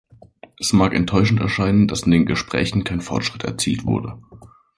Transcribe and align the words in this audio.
Es 0.57 0.73
mag 0.73 0.95
enttäuschend 0.95 1.39
erscheinen, 1.41 1.87
dass 1.87 2.01
in 2.01 2.09
den 2.11 2.25
Gesprächen 2.25 2.83
kein 2.83 3.01
Fortschritt 3.01 3.43
erzielt 3.43 3.85
wurde. 3.85 4.17